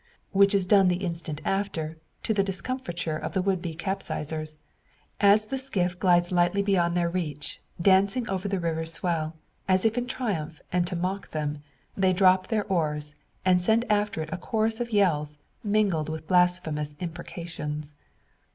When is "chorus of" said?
14.37-14.91